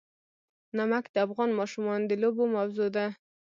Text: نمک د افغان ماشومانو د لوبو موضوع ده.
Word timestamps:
نمک 0.77 1.05
د 1.11 1.15
افغان 1.25 1.49
ماشومانو 1.59 2.05
د 2.07 2.13
لوبو 2.21 2.43
موضوع 2.55 2.87
ده. 2.95 3.05